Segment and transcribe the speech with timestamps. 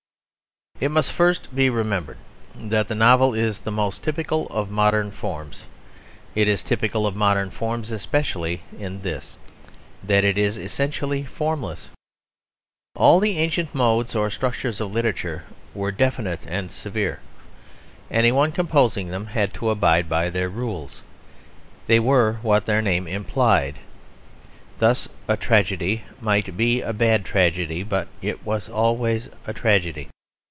[0.81, 2.17] It must first be remembered
[2.55, 5.65] that the novel is the most typical of modern forms.
[6.33, 9.37] It is typical of modern forms especially in this,
[10.03, 11.91] that it is essentially formless.
[12.95, 15.43] All the ancient modes or structures of literature
[15.75, 17.19] were definite and severe.
[18.09, 21.03] Any one composing them had to abide by their rules;
[21.85, 23.75] they were what their name implied.
[24.79, 30.07] Thus a tragedy might be a bad tragedy, but it was always a tragedy.